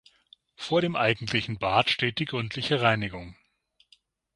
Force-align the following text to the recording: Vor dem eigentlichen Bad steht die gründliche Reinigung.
Vor 0.55 0.81
dem 0.81 0.95
eigentlichen 0.95 1.59
Bad 1.59 1.91
steht 1.91 2.17
die 2.17 2.25
gründliche 2.25 2.81
Reinigung. 2.81 3.35